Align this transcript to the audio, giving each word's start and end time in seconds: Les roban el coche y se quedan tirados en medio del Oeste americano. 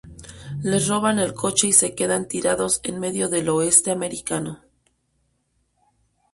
Les 0.69 0.87
roban 0.89 1.19
el 1.25 1.33
coche 1.35 1.67
y 1.67 1.73
se 1.73 1.93
quedan 1.93 2.27
tirados 2.27 2.79
en 2.83 2.99
medio 2.99 3.29
del 3.29 3.47
Oeste 3.49 3.91
americano. 3.91 4.63